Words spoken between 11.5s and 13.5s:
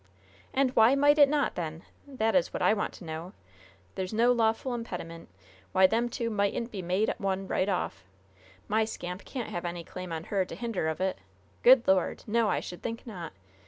Good Lord! No! I should think not!